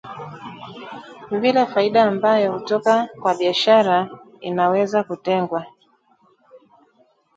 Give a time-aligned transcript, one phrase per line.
[1.31, 5.65] vile faida ambayo hutoka kwa biashara inawezakutengwa